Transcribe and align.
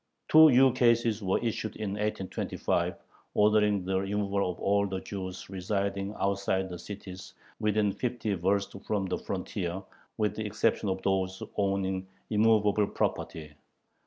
Two 0.29 0.49
ukases 0.49 1.21
were 1.21 1.37
issued 1.45 1.75
in 1.75 1.91
1825 1.91 2.95
ordering 3.35 3.85
the 3.85 3.99
removal 4.01 4.49
of 4.49 4.59
all 4.59 4.87
the 4.87 4.99
Jews 4.99 5.47
residing 5.47 6.15
outside 6.19 6.69
the 6.69 6.79
cities 6.79 7.35
within 7.59 7.91
fifty 7.93 8.33
versts 8.33 8.75
from 8.87 9.05
the 9.05 9.19
frontier, 9.19 9.83
with 10.17 10.35
the 10.37 10.45
exception 10.47 10.89
of 10.89 11.03
those 11.03 11.43
owning 11.55 12.07
immovable 12.31 12.87
property. 12.87 13.53